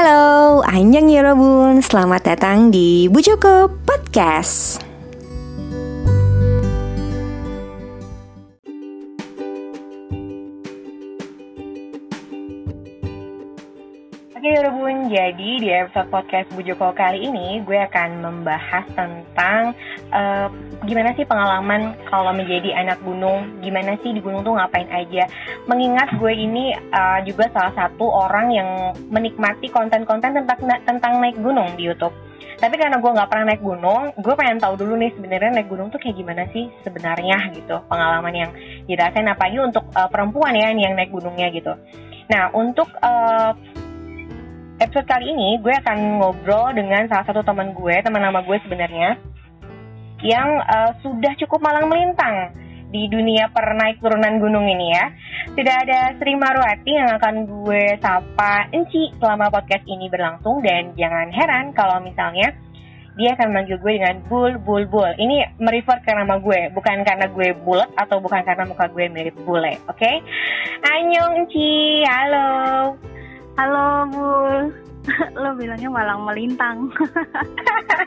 [0.00, 4.89] Halo, Anjang Yorobun, selamat datang di Bu Joko Podcast.
[15.30, 19.78] Jadi di episode podcast Bu Joko kali ini gue akan membahas tentang
[20.10, 20.50] uh,
[20.82, 25.30] gimana sih pengalaman kalau menjadi anak gunung, gimana sih di gunung tuh ngapain aja.
[25.70, 28.68] Mengingat gue ini uh, juga salah satu orang yang
[29.06, 32.14] menikmati konten-konten tentang tentang naik gunung di YouTube.
[32.58, 35.94] Tapi karena gue nggak pernah naik gunung, gue pengen tahu dulu nih sebenarnya naik gunung
[35.94, 38.50] tuh kayak gimana sih sebenarnya gitu pengalaman yang
[38.90, 41.78] dirasain apalagi untuk uh, perempuan ya yang naik gunungnya gitu.
[42.26, 43.54] Nah untuk uh,
[44.80, 49.20] episode kali ini gue akan ngobrol dengan salah satu teman gue, teman nama gue sebenarnya,
[50.24, 52.56] yang uh, sudah cukup malang melintang
[52.90, 55.04] di dunia per naik turunan gunung ini ya.
[55.52, 61.28] Tidak ada Sri Marwati yang akan gue sapa Enci selama podcast ini berlangsung dan jangan
[61.30, 62.50] heran kalau misalnya
[63.14, 65.12] dia akan manggil gue dengan Bul Bul Bul.
[65.20, 69.36] Ini merefer ke nama gue, bukan karena gue bulat atau bukan karena muka gue mirip
[69.44, 70.00] bule, oke?
[70.00, 70.24] Okay?
[70.88, 72.48] Anyong Enci, halo.
[73.60, 74.72] Halo Bul,
[75.44, 76.88] lo bilangnya malang melintang.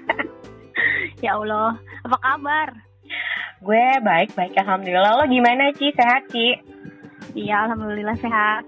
[1.22, 2.74] ya Allah, apa kabar?
[3.62, 5.22] Gue baik-baik, Alhamdulillah.
[5.22, 5.94] Lo gimana Ci?
[5.94, 6.58] Sehat Ci?
[7.38, 8.66] Iya, Alhamdulillah sehat.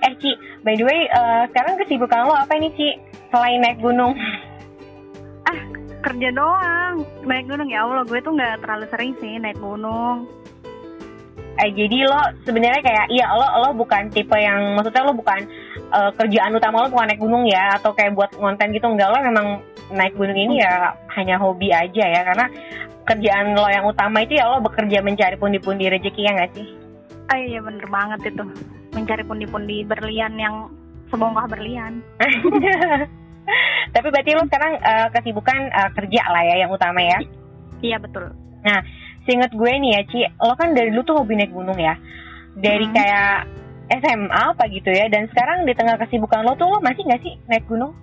[0.00, 0.32] Eh Ci,
[0.64, 2.88] by the way, uh, sekarang kesibukan lo apa nih Ci?
[3.28, 4.16] Selain naik gunung?
[5.44, 5.60] Ah,
[6.08, 7.04] kerja doang.
[7.28, 10.24] Naik gunung ya Allah, gue tuh nggak terlalu sering sih naik gunung
[11.60, 15.44] eh, jadi lo sebenarnya kayak iya lo lo bukan tipe yang maksudnya lo bukan
[15.92, 19.18] uh, kerjaan utama lo bukan naik gunung ya atau kayak buat konten gitu enggak lo
[19.20, 19.46] memang
[19.92, 22.46] naik gunung ini ya hanya hobi aja ya karena
[23.04, 26.66] kerjaan lo yang utama itu ya lo bekerja mencari pundi-pundi rezeki ya nggak sih?
[27.30, 28.44] Ah iya bener banget itu
[28.94, 30.70] mencari pundi-pundi berlian yang
[31.10, 32.02] sebongkah berlian.
[33.94, 37.18] Tapi berarti lo sekarang uh, kesibukan uh, kerja lah ya yang utama ya?
[37.82, 38.30] Iya betul.
[38.62, 38.78] Nah
[39.30, 41.94] Seinget gue nih ya Ci, lo kan dari dulu tuh hobi naik gunung ya.
[42.58, 42.94] Dari hmm.
[42.98, 43.46] kayak
[44.02, 45.06] SMA apa gitu ya.
[45.06, 47.94] Dan sekarang di tengah kesibukan lo tuh lo masih nggak sih naik gunung?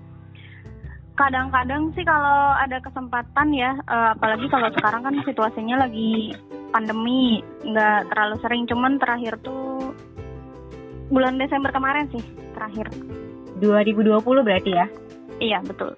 [1.19, 6.31] Kadang-kadang sih kalau ada kesempatan ya, uh, apalagi kalau sekarang kan situasinya lagi
[6.71, 8.63] pandemi, nggak terlalu sering.
[8.71, 9.91] Cuman terakhir tuh
[11.11, 12.23] bulan Desember kemarin sih
[12.55, 12.87] terakhir.
[13.59, 14.87] 2020 berarti ya?
[15.43, 15.91] Iya betul.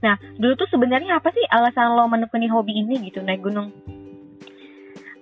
[0.00, 3.68] Nah dulu tuh sebenarnya apa sih alasan lo menekuni hobi ini gitu naik gunung?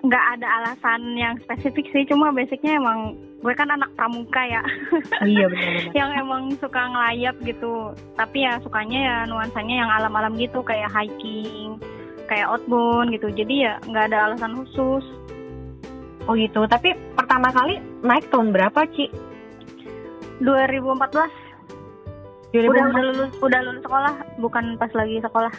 [0.01, 4.63] Nggak ada alasan yang spesifik sih cuma basicnya emang gue kan anak pramuka ya.
[5.21, 7.93] Oh, iya benar yang emang suka ngelayap gitu.
[8.17, 11.77] Tapi ya sukanya ya nuansanya yang alam-alam gitu kayak hiking
[12.29, 13.29] kayak outbound gitu.
[13.33, 15.05] Jadi ya nggak ada alasan khusus.
[16.29, 16.65] Oh gitu.
[16.69, 19.09] Tapi pertama kali naik tahun berapa Ci?
[20.41, 21.29] 2014
[22.57, 22.57] 2014.
[22.57, 25.53] Udah, udah lulus udah lulus sekolah bukan pas lagi sekolah.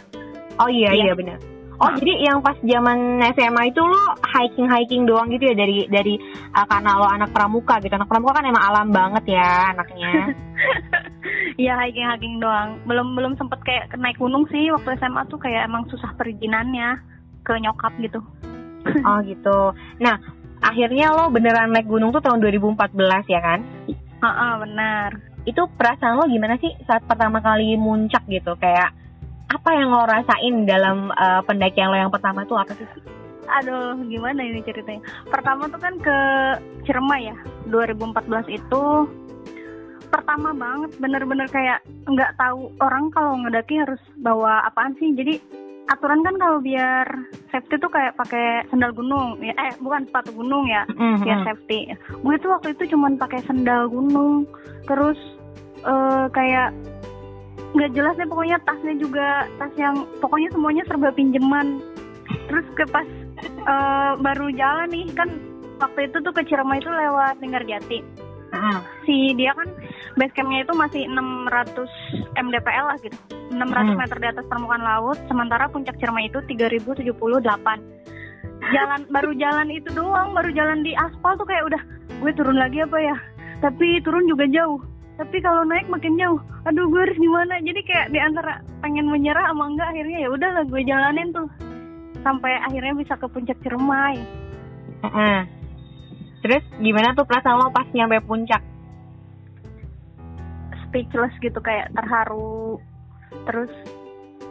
[0.58, 1.96] Oh iya iya, iya benar Oh nah.
[1.96, 6.14] jadi yang pas zaman SMA itu lo hiking hiking doang gitu ya dari dari
[6.52, 10.12] uh, karena lo anak pramuka gitu anak pramuka kan emang alam banget ya anaknya.
[11.52, 15.68] Iya hiking hiking doang belum belum sempet kayak naik gunung sih waktu SMA tuh kayak
[15.68, 16.96] emang susah perizinannya
[17.44, 18.24] ke nyokap gitu.
[19.08, 19.76] oh gitu.
[20.00, 20.16] Nah
[20.64, 22.96] akhirnya lo beneran naik gunung tuh tahun 2014
[23.28, 23.60] ya kan?
[24.24, 25.10] Ah uh -uh, benar.
[25.44, 29.01] Itu perasaan lo gimana sih saat pertama kali muncak gitu kayak
[29.52, 32.88] apa yang lo rasain dalam uh, pendakian lo yang pertama tuh apa sih?
[33.60, 35.04] Aduh, gimana ini ceritanya?
[35.28, 36.18] Pertama tuh kan ke
[36.88, 37.36] Ciremai ya,
[37.68, 38.82] 2014 itu
[40.12, 45.40] pertama banget bener-bener kayak nggak tahu orang kalau ngedaki harus bawa apaan sih jadi
[45.88, 47.08] aturan kan kalau biar
[47.48, 51.24] safety tuh kayak pakai sendal gunung ya eh bukan sepatu gunung ya mm-hmm.
[51.24, 54.44] biar safety gue tuh waktu itu cuman pakai sendal gunung
[54.84, 55.16] terus
[55.88, 56.76] uh, kayak
[57.72, 61.80] nggak jelas deh pokoknya tasnya juga tas yang pokoknya semuanya serba pinjeman.
[62.48, 63.08] Terus ke pas
[63.64, 65.28] uh, baru jalan nih kan
[65.80, 68.00] waktu itu tuh ke Ciremai itu lewat Jati.
[68.52, 68.84] Uh.
[69.08, 69.64] si dia kan
[70.20, 71.88] base campnya itu masih 600
[72.36, 73.16] mdpl lah gitu.
[73.48, 73.96] 600 uh.
[73.96, 77.16] meter di atas permukaan laut sementara puncak Ciremai itu 3078
[78.62, 81.82] jalan baru jalan itu doang baru jalan di aspal tuh kayak udah
[82.20, 83.16] gue turun lagi apa ya?
[83.64, 86.40] Tapi turun juga jauh tapi kalau naik makin jauh.
[86.64, 87.60] Aduh gue harus gimana?
[87.60, 91.48] Jadi kayak di antara pengen menyerah sama enggak akhirnya ya udahlah gue jalanin tuh.
[92.22, 94.16] Sampai akhirnya bisa ke puncak Ciremai.
[95.02, 95.38] Uh -uh.
[96.42, 98.62] terus gimana tuh perasaan lo pas nyampe puncak?
[100.88, 102.78] Speechless gitu kayak terharu.
[103.46, 103.72] Terus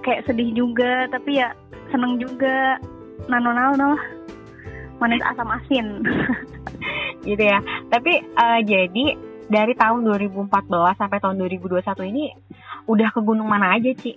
[0.03, 1.55] kayak sedih juga tapi ya
[1.89, 2.77] seneng juga.
[3.29, 3.95] Nano nano
[5.01, 6.05] manis asam asin.
[7.27, 7.61] Gitu ya.
[7.93, 9.13] Tapi uh, jadi
[9.51, 10.47] dari tahun 2014
[10.95, 12.31] sampai tahun 2021 ini
[12.87, 14.15] udah ke gunung mana aja, Ci?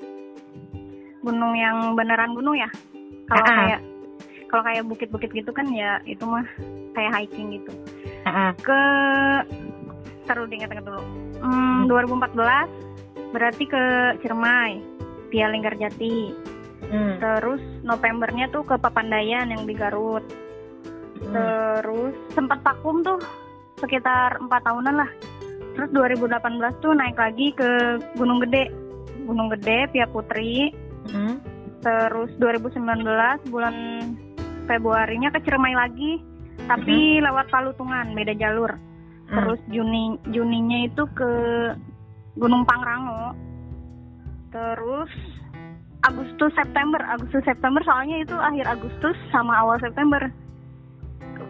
[1.27, 2.71] Gunung yang beneran gunung ya?
[3.27, 3.81] Kalau kayak
[4.47, 6.47] kalau kayak bukit-bukit gitu kan ya itu mah
[6.95, 7.75] kayak hiking gitu.
[8.23, 8.51] Heeh.
[8.63, 8.81] Ke
[10.31, 11.03] taruh diingat-ingat dulu.
[11.43, 13.83] Hmm, 2014 berarti ke
[14.23, 14.79] Ciremai,
[15.35, 16.31] via Linggarjati.
[16.87, 17.19] Hmm.
[17.19, 20.23] Terus Novembernya tuh ke Papandayan yang di Garut.
[21.19, 21.35] Hmm.
[21.35, 23.19] Terus sempat vakum tuh
[23.79, 25.11] sekitar empat tahunan lah.
[25.75, 28.71] Terus 2018 tuh naik lagi ke Gunung Gede.
[29.27, 30.71] Gunung Gede, Pia Putri.
[31.11, 31.43] Hmm.
[31.83, 33.75] Terus 2019 bulan
[34.71, 36.23] Februarinya ke Ciremai lagi.
[36.65, 38.71] Tapi lewat Palutungan, beda jalur.
[39.29, 39.35] Hmm.
[39.35, 41.31] Terus Juni Juninya itu ke
[42.39, 43.35] Gunung Pangrango.
[44.55, 45.11] Terus
[46.05, 50.21] Agustus September, Agustus September soalnya itu akhir Agustus sama awal September.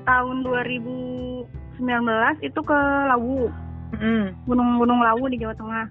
[0.08, 0.36] Tahun
[1.78, 2.78] 2019 itu ke
[3.10, 3.50] Lawu,
[3.94, 4.34] Hmm.
[4.46, 5.86] Gunung-gunung Lawu di Jawa Tengah.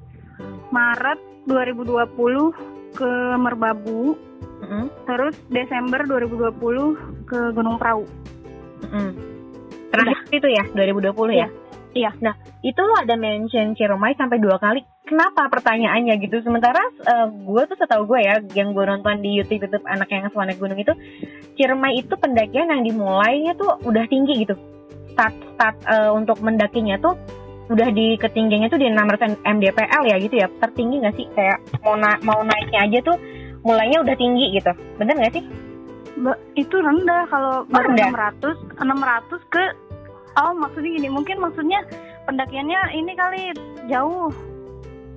[0.75, 2.51] Maret 2020
[2.93, 4.17] ke Merbabu,
[4.63, 4.87] Hmm.
[5.07, 8.03] terus Desember 2020 ke Gunung Prau.
[8.91, 9.11] Hmm.
[9.93, 11.47] Terakhir itu ya 2020 ya?
[11.93, 12.09] Iya.
[12.25, 12.33] Nah,
[12.65, 14.81] itu lo ada mention Ciremai sampai dua kali.
[15.05, 16.41] Kenapa pertanyaannya gitu?
[16.41, 16.79] Sementara
[17.29, 20.79] gue tuh setahu gue ya, yang gue nonton di YouTube YouTube anak yang naik gunung
[20.79, 20.91] itu,
[21.53, 24.57] Ciremai itu pendakian yang dimulainya tuh udah tinggi gitu.
[25.13, 27.13] Start start eh, untuk mendakinya tuh
[27.65, 30.47] udah di ketinggiannya tuh di 600 mdpl ya gitu ya.
[30.59, 31.25] Tertinggi nggak sih?
[31.31, 33.17] Kayak mau na- mau naiknya aja tuh
[33.61, 34.71] mulainya udah tinggi gitu.
[34.97, 35.43] Bener nggak sih?
[36.15, 38.09] Ba- itu rendah kalau baru rendah?
[38.37, 39.63] 600 600 ke
[40.35, 41.79] oh maksudnya gini mungkin maksudnya
[42.23, 43.41] pendakiannya ini kali
[43.87, 44.29] jauh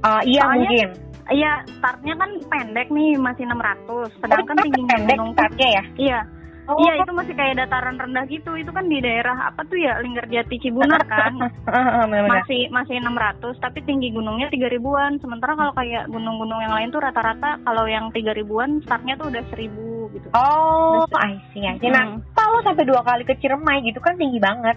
[0.02, 0.88] Ah, iya Soalnya- mungkin.
[1.28, 5.82] iya startnya kan pendek nih masih 600 sedangkan Oh, tingginya pendek gunung startnya ya?
[5.98, 6.18] iya
[6.66, 10.02] Oh, iya itu masih kayak dataran rendah gitu itu kan di daerah apa tuh ya
[10.02, 11.38] Linggarjati Cibunar kan
[12.34, 17.62] masih masih 600 tapi tinggi gunungnya 3000-an sementara kalau kayak gunung-gunung yang lain tuh rata-rata
[17.62, 19.62] kalau yang 3000-an startnya tuh udah 1000
[20.10, 21.86] gitu Oh, Terus- I see, I see.
[21.86, 22.20] Nah, Hmm.
[22.32, 24.74] kalau sampai dua kali ke Ciremai gitu kan tinggi banget.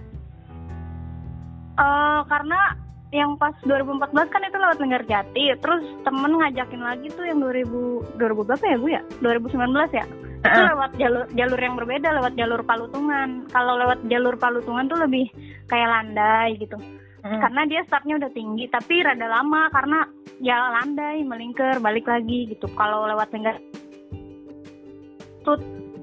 [1.75, 2.59] Eh, karena
[3.09, 8.45] yang pas 2014 kan itu lewat Linggarjati, terus temen ngajakin lagi tuh yang 2000 2000
[8.45, 9.01] berapa ya bu ya?
[9.19, 10.05] 2019 ya?
[10.39, 13.47] Itu lewat jalur jalur yang berbeda, lewat jalur Palutungan.
[13.51, 15.27] Kalau lewat jalur Palutungan tuh lebih
[15.67, 16.79] kayak landai gitu.
[17.19, 17.39] Hmm.
[17.43, 20.07] Karena dia startnya udah tinggi, tapi rada lama karena
[20.39, 22.71] ya landai, melingkar, balik lagi gitu.
[22.71, 23.59] Kalau lewat Linggar
[25.43, 25.59] tut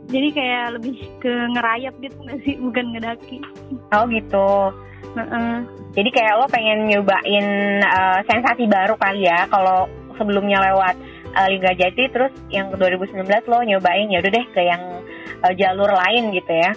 [0.06, 3.38] jadi kayak lebih ke ngerayap gitu nggak sih, bukan ngedaki.
[3.96, 4.48] Oh gitu.
[5.16, 5.52] Heeh.
[5.96, 7.46] Jadi kayak lo pengen nyobain
[7.80, 9.48] eh, sensasi baru kali ya.
[9.48, 10.94] Kalau sebelumnya lewat
[11.36, 14.82] uh, Jati, terus yang ke 2019 lo nyobain ya udah deh ke yang
[15.44, 16.72] eh, jalur lain gitu ya.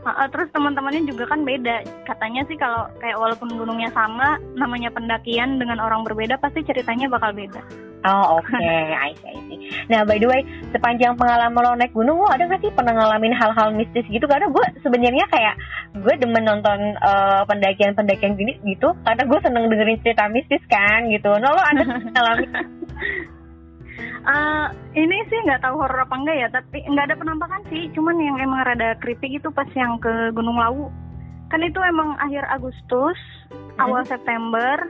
[0.00, 1.84] Heeh, terus teman-temannya juga kan beda.
[2.08, 7.36] Katanya sih kalau kayak walaupun gunungnya sama, namanya pendakian dengan orang berbeda pasti ceritanya bakal
[7.36, 7.60] beda.
[8.08, 8.56] Oh oke,
[9.04, 9.58] I see, I see.
[9.92, 10.40] Nah by the way,
[10.72, 14.24] sepanjang pengalaman lo naik gunung, lo ada gak sih pernah ngalamin hal-hal mistis gitu?
[14.24, 15.54] Karena gue sebenarnya kayak
[16.00, 21.28] gue demen nonton eh, pendakian-pendakian gini gitu, karena gue seneng dengerin cerita mistis kan gitu.
[21.28, 22.48] Nah lo ada ngalamin?
[24.20, 24.66] Eh,
[25.00, 27.88] ini sih nggak tahu horor apa enggak ya, tapi nggak ada penampakan sih.
[27.96, 30.92] Cuman yang emang rada creepy gitu pas yang ke Gunung Lawu.
[31.48, 33.18] Kan itu emang akhir Agustus,
[33.80, 34.86] awal September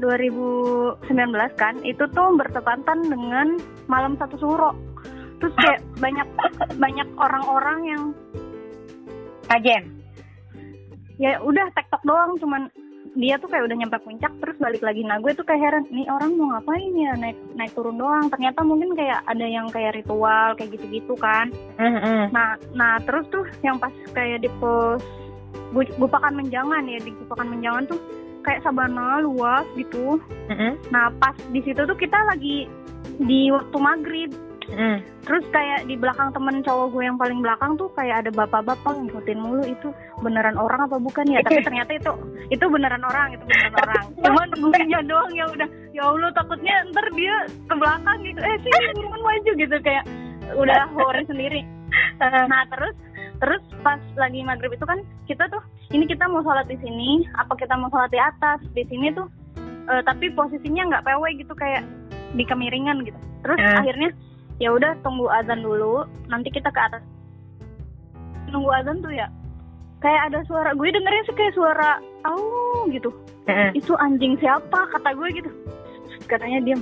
[0.00, 1.06] 2019
[1.60, 1.76] kan.
[1.84, 4.72] Itu tuh bertepatan dengan malam satu suro.
[5.38, 6.28] Terus kayak banyak
[6.80, 8.04] banyak orang-orang yang
[9.50, 9.98] Kajen.
[11.18, 12.70] ya udah tektok doang cuman
[13.10, 15.02] dia tuh kayak udah nyampe puncak terus balik lagi.
[15.02, 17.12] Nah gue tuh kayak heran nih orang mau ngapain ya?
[17.18, 18.30] Naik naik turun doang.
[18.30, 21.50] Ternyata mungkin kayak ada yang kayak ritual kayak gitu-gitu kan.
[21.80, 22.30] Mm-mm.
[22.30, 25.02] nah nah terus tuh yang pas kayak di pos
[25.74, 27.98] Gu- Gupakan Menjangan ya di Gupakan Menjangan tuh
[28.46, 30.22] kayak sabana luas gitu.
[30.46, 30.78] Mm-mm.
[30.94, 32.70] nah pas di situ tuh kita lagi
[33.18, 34.30] di waktu maghrib
[34.68, 34.98] Mm.
[35.24, 39.40] Terus kayak di belakang temen cowok gue yang paling belakang tuh kayak ada bapak-bapak ngikutin
[39.40, 39.88] mulu itu
[40.20, 41.40] beneran orang apa bukan ya?
[41.40, 42.12] Tapi ternyata itu
[42.52, 44.04] itu beneran orang, itu beneran orang.
[44.24, 48.40] Cuman gue doang ya udah ya Allah takutnya ntar dia ke belakang gitu.
[48.44, 50.04] Eh sini buruan maju gitu kayak
[50.56, 51.62] udah horor sendiri.
[52.20, 52.94] Nah terus
[53.40, 57.56] terus pas lagi maghrib itu kan kita tuh ini kita mau sholat di sini apa
[57.56, 59.24] kita mau sholat di atas di sini tuh
[59.88, 61.82] eh, tapi posisinya nggak PW gitu kayak
[62.36, 63.16] di kemiringan gitu.
[63.40, 63.80] Terus Hmm.
[63.80, 64.10] akhirnya
[64.60, 67.02] ya udah tunggu azan dulu nanti kita ke atas.
[68.52, 69.26] Nunggu azan tuh ya
[70.00, 73.08] kayak ada suara gue dengerin sih kayak suara oh gitu.
[73.74, 74.86] Itu anjing siapa?
[74.92, 75.50] kata gue gitu.
[76.28, 76.80] Katanya diam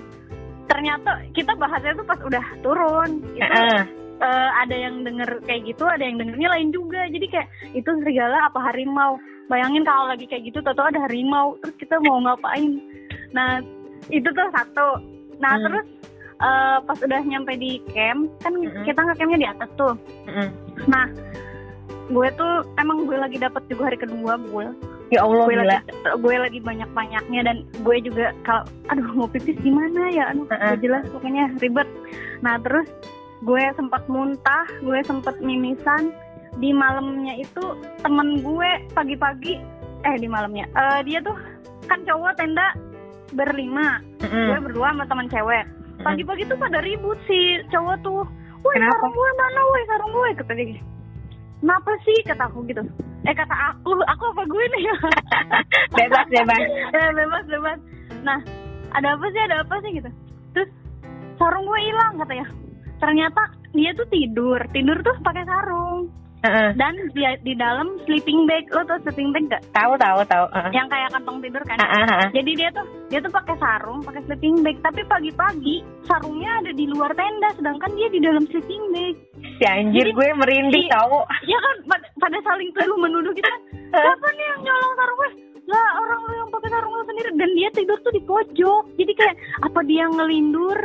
[0.69, 3.23] ternyata kita bahasnya tuh pas udah turun.
[3.35, 3.63] Itu
[4.19, 7.07] eh, ada yang denger kayak gitu ada yang dengernya lain juga.
[7.07, 9.23] Jadi kayak itu serigala apa harimau?
[9.49, 12.83] Bayangin kalau lagi kayak gitu tau ada harimau terus kita mau ngapain?
[13.33, 13.63] Nah
[14.11, 14.89] itu tuh satu.
[15.39, 15.65] Nah Hmm.
[15.65, 15.87] terus
[16.39, 18.85] eh, pas udah nyampe di camp kan Mm-mm.
[18.85, 19.95] kita ngecampnya di atas tuh
[20.27, 20.49] Mm-mm.
[20.87, 21.07] nah
[22.09, 24.67] gue tuh emang gue lagi dapet juga hari kedua gue
[25.09, 25.65] Ya Allah gue gila.
[25.65, 25.89] lagi
[26.21, 30.69] gue lagi banyak banyaknya dan gue juga kalau aduh mau pipis gimana ya aduh Heeh.
[30.69, 31.89] gak jelas pokoknya ribet
[32.41, 32.85] nah terus
[33.41, 36.13] gue sempat muntah gue sempat mimisan
[36.61, 37.65] di malamnya itu
[37.99, 39.57] temen gue pagi-pagi
[40.05, 41.37] eh di malamnya eh, dia tuh
[41.89, 42.77] kan cowok tenda
[43.33, 44.45] berlima Mm-mm.
[44.53, 45.65] gue berdua sama teman cewek
[46.03, 48.23] pagi-pagi tuh pada ribut si cowok tuh
[48.63, 50.31] woi sarung gue mana woi sarung gue?
[50.43, 50.79] Kata dia
[51.63, 52.19] kenapa sih?
[52.27, 52.83] Kata aku gitu.
[53.27, 54.85] Eh kata aku aku apa gue nih?
[55.99, 56.63] Bebas bebas.
[56.99, 57.79] eh, bebas bebas.
[58.23, 58.39] Nah
[58.95, 60.11] ada apa sih ada apa sih gitu.
[60.55, 60.71] Terus
[61.39, 62.47] sarung gue hilang katanya
[62.99, 65.88] ternyata dia tuh tidur tidur tuh pakai sarung
[66.75, 68.65] Dan dia di dalam sleeping bag.
[68.71, 70.45] Lo tau sleeping bag gak Tahu tahu tahu.
[70.51, 70.71] Heeh.
[70.73, 71.77] yang kayak kantong tidur kan?
[71.77, 72.33] Heeh.
[72.33, 74.77] jadi dia tuh dia tuh pakai sarung pakai sleeping bag.
[74.81, 79.15] Tapi pagi-pagi sarungnya ada di luar tenda sedangkan dia di dalam sleeping bag.
[79.57, 80.95] Si anjir Jadi- gue merinding Iya.
[80.95, 81.19] tahu.
[81.45, 81.77] ya kan?
[81.87, 83.53] Pada, pada saling tuduh menuduh kita
[83.91, 85.31] siapa nih yang nyolong sarung gue?
[85.69, 87.31] Lah orang lu yang pakai sarung lu sendiri.
[87.37, 88.83] Dan dia tidur tuh di pojok.
[88.97, 90.79] Jadi kayak apa dia ngelindur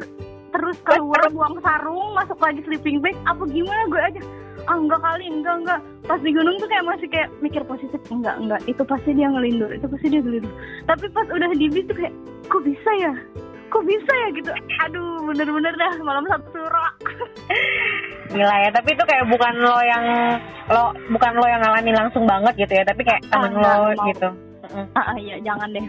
[0.54, 4.22] terus keluar buang sarung masuk lagi sleeping bag apa gimana gue aja
[4.64, 5.80] ah enggak kali enggak enggak.
[6.04, 9.70] Pas di gunung tuh kayak masih kayak mikir positif enggak enggak itu pasti dia ngelindur
[9.70, 10.54] itu pasti dia ngelindur.
[10.86, 12.14] Tapi pas udah di bis tuh kayak
[12.46, 13.14] kok bisa ya?
[13.70, 14.28] Kok bisa ya?
[14.32, 14.50] Gitu.
[14.84, 16.94] Aduh bener-bener dah malam satu surak
[18.30, 20.04] Gila ya, tapi itu kayak bukan lo yang
[20.68, 23.90] lo bukan lo yang ngalamin langsung banget gitu ya, tapi kayak Ah, temen enggak, lo
[23.94, 24.06] mau.
[24.10, 24.30] gitu.
[24.64, 24.86] Mm-mm.
[24.96, 25.88] ah iya jangan deh.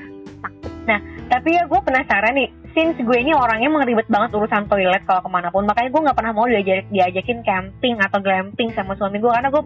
[1.25, 5.23] Tapi ya gue penasaran nih, since gue ini orangnya emang ribet banget urusan toilet kalau
[5.23, 9.23] ke mana pun, makanya gue nggak pernah mau diajak, diajakin camping atau glamping sama suami
[9.23, 9.63] gue karena gue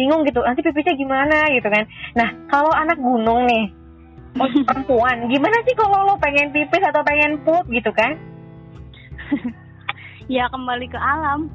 [0.00, 1.84] bingung gitu, nanti pipisnya gimana gitu kan.
[2.16, 3.70] Nah kalau anak gunung nih,
[4.36, 8.16] untuk perempuan, gimana sih kalau lo pengen pipis atau pengen pup gitu kan?
[10.32, 11.52] ya kembali ke alam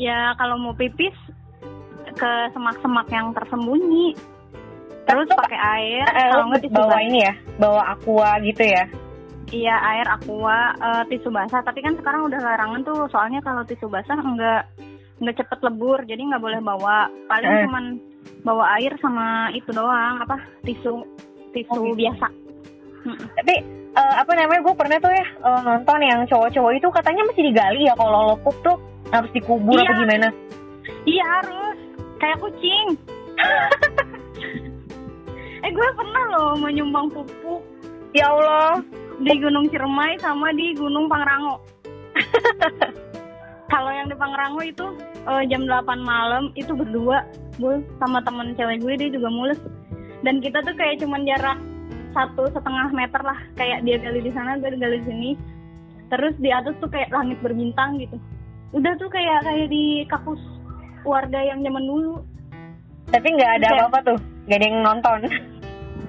[0.00, 1.12] ya kalau mau pipis
[2.16, 4.16] ke semak-semak yang tersembunyi
[5.04, 8.84] terus pakai air Eh, kalau nggak bawa ini ya, bawa aqua gitu ya?
[9.50, 13.86] Iya air aqua eh, tisu basah tapi kan sekarang udah larangan tuh soalnya kalau tisu
[13.86, 14.62] basah nggak
[15.18, 17.62] nggak cepet lebur jadi nggak boleh bawa paling Eh.
[17.66, 17.84] cuman
[18.40, 21.02] bawa air sama itu doang apa tisu
[21.50, 21.98] tisu Oh, gitu.
[21.98, 22.26] biasa
[23.00, 23.16] Mm-mm.
[23.32, 23.54] Tapi
[23.90, 27.82] eh, apa namanya gue pernah tuh ya eh, nonton yang cowok-cowok itu katanya masih digali
[27.84, 28.76] ya kalau lo pup tuh
[29.10, 29.84] harus dikubur Iya.
[29.84, 30.28] apa gimana?
[31.04, 31.76] iya harus
[32.16, 32.86] kayak kucing
[35.60, 37.60] eh gue pernah loh menyumbang pupuk
[38.10, 38.82] Ya Allah.
[39.20, 41.60] Di Gunung Ciremai sama di Gunung Pangrango.
[43.72, 44.86] Kalau yang di Pangrango itu
[45.28, 47.22] eh, jam 8 malam itu berdua,
[47.60, 49.60] gue sama temen cewek gue dia juga mules.
[50.24, 51.58] Dan kita tuh kayak cuman jarak
[52.16, 55.30] satu setengah meter lah, kayak dia gali di sana, gue gali di sini.
[56.10, 58.18] Terus di atas tuh kayak langit berbintang gitu.
[58.74, 60.40] Udah tuh kayak kayak di kampus
[61.06, 62.24] warga yang zaman dulu.
[63.10, 65.20] Tapi nggak ada apa-apa tuh, nggak ada yang nonton.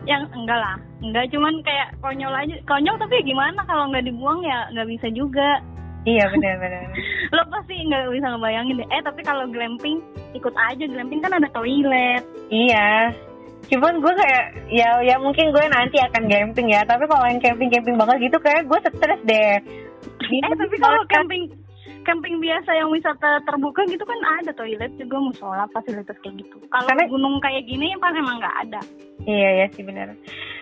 [0.10, 2.56] Yang enggak lah, enggak cuman kayak konyol aja.
[2.70, 5.62] Konyol tapi gimana kalau nggak dibuang ya nggak bisa juga.
[6.02, 6.90] iya benar-benar.
[7.38, 10.02] lo pasti nggak bisa ngebayangin deh eh tapi kalau glamping
[10.34, 13.14] ikut aja glamping kan ada toilet Iya.
[13.70, 16.82] Cuman gue kayak ya ya mungkin gue nanti akan camping ya.
[16.84, 19.54] Tapi kalau yang camping-camping banget gitu kayak gue stres deh.
[20.32, 21.46] eh tapi kalau camping
[22.02, 26.86] camping biasa yang wisata terbuka gitu kan ada toilet juga musola fasilitas kayak gitu kalau
[26.86, 28.82] Karena- gunung kayak gini kan emang nggak ada
[29.22, 30.18] Iya ya sih benar.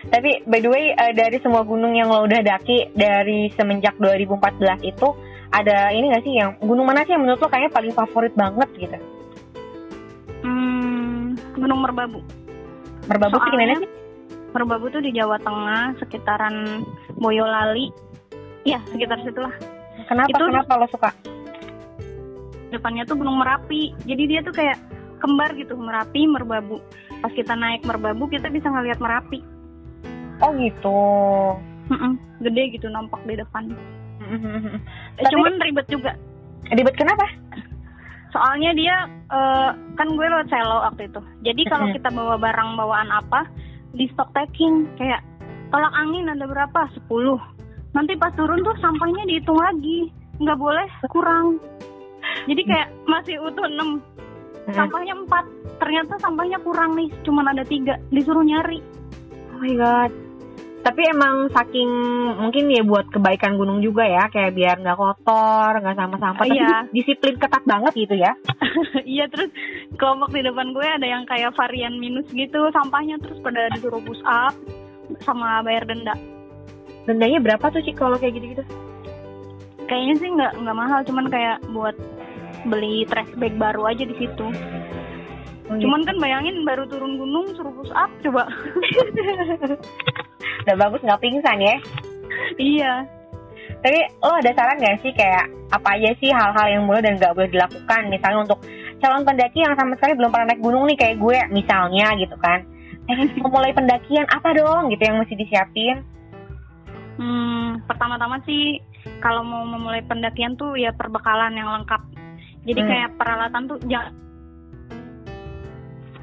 [0.06, 4.36] Tapi by the way eh, dari semua gunung yang lo udah daki dari semenjak 2014
[4.84, 5.08] itu
[5.48, 8.68] ada ini gak sih yang gunung mana sih yang menurut lo kayaknya paling favorit banget
[8.76, 8.98] gitu?
[10.44, 11.24] hmm,
[11.56, 12.20] gunung merbabu
[13.08, 13.90] Merbabu sih gimana Soalnya- sih?
[14.50, 16.84] merbabu tuh di Jawa Tengah sekitaran
[17.16, 17.88] Boyolali
[18.62, 19.56] ya sekitar situlah
[20.06, 21.10] Kenapa Itu- kenapa lo suka?
[22.70, 24.78] depannya tuh gunung Merapi jadi dia tuh kayak
[25.18, 26.78] kembar gitu Merapi Merbabu
[27.18, 29.42] pas kita naik Merbabu kita bisa ngelihat Merapi
[30.40, 30.98] Oh gitu.
[31.92, 33.68] Mm-mm, gede gitu nampak di depan.
[33.68, 34.76] Eh,
[35.20, 36.16] Tapi- Cuman ribet juga.
[36.72, 37.28] Ribet kenapa?
[38.32, 38.94] Soalnya dia
[39.28, 41.20] eh, kan gue lewat selo waktu itu.
[41.44, 43.44] Jadi kalau kita bawa barang bawaan apa
[43.92, 45.20] di stock taking kayak
[45.68, 46.88] tolak angin ada berapa?
[46.88, 47.36] 10.
[47.90, 50.10] Nanti pas turun tuh sampahnya dihitung lagi.
[50.36, 51.60] nggak boleh kurang.
[52.48, 54.00] Jadi kayak masih utuh 6.
[54.72, 55.28] Sampahnya 4.
[55.76, 58.80] Ternyata sampahnya kurang nih, cuman ada tiga Disuruh nyari.
[59.52, 60.12] Oh my god.
[60.80, 61.92] tapi emang saking
[62.40, 66.56] mungkin ya buat kebaikan gunung juga ya kayak biar nggak kotor nggak sama sampah tapi
[66.56, 66.88] Iya.
[66.88, 68.32] disiplin ketat banget gitu ya
[69.04, 69.52] iya terus
[70.00, 74.24] kelompok di depan gue ada yang kayak varian minus gitu sampahnya terus pada disuruh push
[74.24, 74.56] up
[75.20, 76.16] sama bayar denda
[77.08, 78.64] dendanya berapa tuh sih kalau kayak gitu gitu
[79.90, 81.98] kayaknya sih nggak nggak mahal cuman kayak buat
[82.64, 84.46] beli trash bag baru aja di situ.
[85.70, 88.46] Cuman kan bayangin baru turun gunung suruh push up coba.
[90.66, 91.76] Udah bagus nggak pingsan ya?
[92.58, 92.92] Iya.
[93.80, 97.34] Tapi lo ada saran nggak sih kayak apa aja sih hal-hal yang boleh dan nggak
[97.38, 98.02] boleh dilakukan?
[98.10, 98.60] Misalnya untuk
[99.00, 102.66] calon pendaki yang sama sekali belum pernah naik gunung nih kayak gue misalnya gitu kan.
[103.06, 106.02] Pengen memulai pendakian apa dong gitu yang mesti disiapin
[107.20, 108.80] Hmm, pertama-tama sih
[109.20, 112.00] kalau mau memulai pendakian tuh ya perbekalan yang lengkap.
[112.64, 112.88] Jadi Hmm.
[112.88, 114.12] kayak peralatan tuh jangan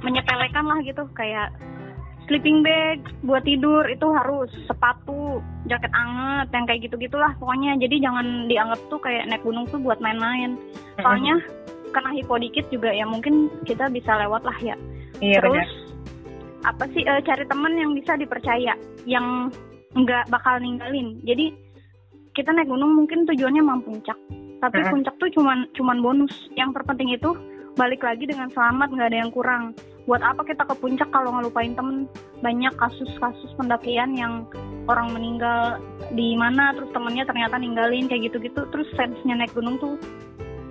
[0.02, 1.54] menyepelekan lah gitu kayak
[2.28, 5.40] sleeping bag buat tidur itu harus sepatu
[5.70, 7.78] jaket anget yang kayak gitu gitulah pokoknya.
[7.78, 10.58] Jadi jangan dianggap tuh kayak naik gunung tuh buat main-main.
[10.98, 11.38] Soalnya
[11.94, 14.76] kena hipo dikit juga ya mungkin kita bisa lewat lah ya.
[15.22, 16.74] Iya terus benar.
[16.74, 18.74] apa sih eh, cari teman yang bisa dipercaya
[19.08, 19.54] yang
[19.96, 21.22] nggak bakal ninggalin.
[21.24, 21.54] Jadi
[22.36, 24.18] kita naik gunung mungkin tujuannya mau puncak.
[24.58, 24.92] Tapi Mm-mm.
[24.94, 26.34] puncak tuh cuman cuman bonus.
[26.58, 27.34] Yang terpenting itu
[27.78, 29.78] balik lagi dengan selamat nggak ada yang kurang.
[30.10, 32.10] Buat apa kita ke puncak kalau ngelupain temen?
[32.42, 34.48] Banyak kasus-kasus pendakian yang
[34.90, 35.82] orang meninggal
[36.16, 38.66] di mana terus temennya ternyata ninggalin kayak gitu-gitu.
[38.74, 39.96] Terus sense-nya naik gunung tuh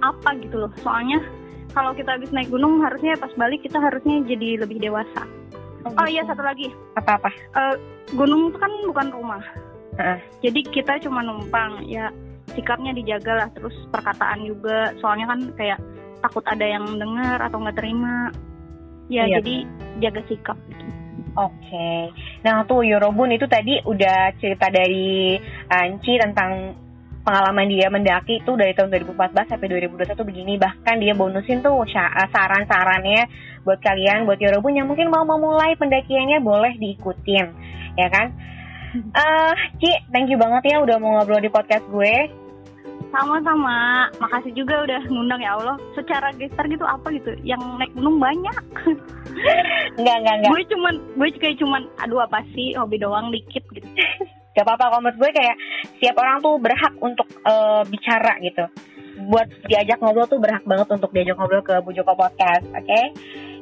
[0.02, 0.72] apa gitu loh.
[0.82, 1.22] Soalnya
[1.76, 5.28] kalau kita habis naik gunung harusnya pas balik kita harusnya jadi lebih dewasa
[5.94, 6.66] Oh iya satu lagi,
[6.98, 7.74] apa apa Eh,
[8.12, 9.42] gunung itu kan bukan rumah.
[9.96, 10.18] Heeh.
[10.42, 12.10] Jadi kita cuma numpang, ya
[12.50, 14.90] sikapnya dijaga lah, terus perkataan juga.
[14.98, 15.78] Soalnya kan kayak
[16.20, 18.34] takut ada yang dengar atau nggak terima.
[19.06, 19.38] Ya Iya.
[19.38, 19.54] jadi
[20.02, 20.58] jaga sikap.
[20.66, 20.84] gitu.
[21.36, 22.08] Oke,
[22.40, 25.36] nah tuh Yorobun itu tadi udah cerita dari
[25.68, 26.72] Anci tentang
[27.26, 30.54] pengalaman dia mendaki itu dari tahun 2014 sampai 2021 begini.
[30.62, 33.26] Bahkan dia bonusin tuh eh, saran-sarannya
[33.66, 37.46] buat kalian buat Yorobun yang mungkin mau memulai pendakiannya boleh diikutin
[37.98, 38.30] ya kan?
[38.96, 42.32] Eh Ci thank you banget ya udah mau ngobrol di podcast gue.
[43.12, 45.76] Sama-sama, makasih juga udah ngundang ya Allah.
[45.92, 48.56] Secara gestar gitu apa gitu, yang naik gunung banyak.
[50.00, 53.84] enggak enggak enggak gue cuman, gue kayak cuman, aduh apa sih, hobi doang dikit gitu.
[54.56, 55.56] gak apa-apa kalau menurut gue kayak
[56.00, 58.64] setiap orang tuh berhak untuk eh, bicara gitu
[59.28, 63.00] buat diajak ngobrol tuh berhak banget untuk diajak ngobrol ke Bujoko Podcast oke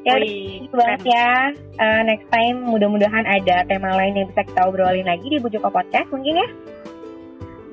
[0.06, 1.32] ya Wih, Thank you banget ya.
[1.80, 6.12] Eh, next time mudah-mudahan ada tema lain yang bisa kita obrolin lagi di Bujoko Podcast
[6.12, 6.48] mungkin ya.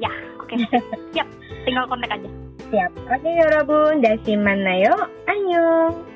[0.08, 0.56] Ya, oke.
[1.14, 1.28] Siap,
[1.68, 2.30] tinggal kontak aja.
[2.72, 2.92] Siap.
[3.12, 4.00] Oke, Yorobun.
[4.00, 4.96] Dasiman nayo.
[5.28, 6.11] Annyeong.